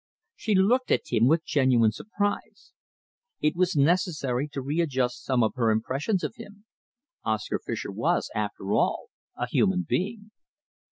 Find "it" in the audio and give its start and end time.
3.39-3.55